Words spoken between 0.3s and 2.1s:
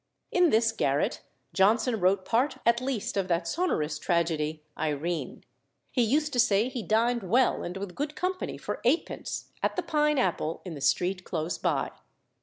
In this garret Johnson